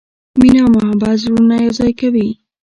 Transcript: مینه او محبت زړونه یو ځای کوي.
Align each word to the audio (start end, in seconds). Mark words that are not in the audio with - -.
مینه 0.39 0.59
او 0.65 0.69
محبت 0.75 1.15
زړونه 1.23 1.55
یو 1.63 1.73
ځای 1.79 1.91
کوي. 2.01 2.27